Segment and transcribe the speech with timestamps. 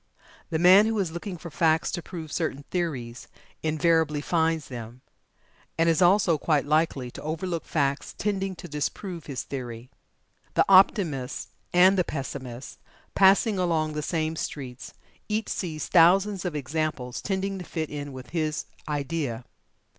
[0.49, 3.27] The man who is looking for facts to prove certain theories,
[3.61, 5.01] invariably finds them,
[5.77, 9.91] and is also quite likely to overlook facts tending to disprove his theory.
[10.55, 12.79] The Optimist and the Pessimist
[13.13, 14.95] passing along the same streets,
[15.29, 19.45] each sees thousands of examples tending to fit in with his idea.